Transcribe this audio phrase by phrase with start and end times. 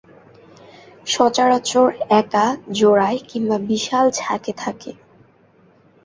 [1.07, 1.87] সচরাচর
[2.11, 2.45] একা,
[2.71, 4.91] জোড়ায় কিংবা বিশাল ঝাঁকে থাকে।